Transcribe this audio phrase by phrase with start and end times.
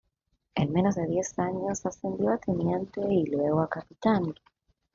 [0.55, 4.33] En menos de diez años ascendió a teniente y luego a capitán.